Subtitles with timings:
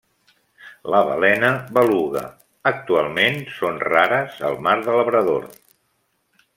[0.93, 2.25] La balena Beluga,
[2.73, 5.51] actualment són rares al mar de Labrador.